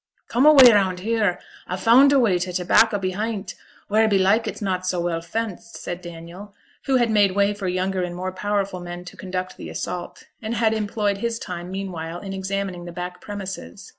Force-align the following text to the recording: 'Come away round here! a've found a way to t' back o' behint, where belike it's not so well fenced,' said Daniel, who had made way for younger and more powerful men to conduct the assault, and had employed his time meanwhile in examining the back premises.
'Come 0.29 0.47
away 0.47 0.71
round 0.71 1.01
here! 1.01 1.37
a've 1.67 1.79
found 1.83 2.11
a 2.11 2.17
way 2.17 2.39
to 2.39 2.51
t' 2.51 2.63
back 2.63 2.91
o' 2.91 2.97
behint, 2.97 3.53
where 3.87 4.07
belike 4.07 4.47
it's 4.47 4.59
not 4.59 4.83
so 4.87 4.99
well 4.99 5.21
fenced,' 5.21 5.77
said 5.77 6.01
Daniel, 6.01 6.55
who 6.85 6.95
had 6.95 7.11
made 7.11 7.35
way 7.35 7.53
for 7.53 7.67
younger 7.67 8.01
and 8.01 8.15
more 8.15 8.31
powerful 8.31 8.79
men 8.79 9.05
to 9.05 9.15
conduct 9.15 9.57
the 9.57 9.69
assault, 9.69 10.23
and 10.41 10.55
had 10.55 10.73
employed 10.73 11.19
his 11.19 11.37
time 11.37 11.69
meanwhile 11.69 12.19
in 12.19 12.33
examining 12.33 12.85
the 12.85 12.91
back 12.91 13.21
premises. 13.21 13.89